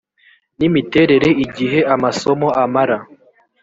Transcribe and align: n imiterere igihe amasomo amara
n 0.57 0.59
imiterere 0.69 1.29
igihe 1.45 1.79
amasomo 1.93 2.47
amara 2.63 2.97